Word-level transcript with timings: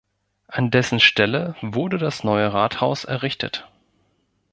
An 0.47 0.71
dessen 0.71 0.99
Stelle 0.99 1.55
wurde 1.61 1.99
das 1.99 2.23
neue 2.23 2.51
Rathaus 2.51 3.03
errichtet. 3.03 3.69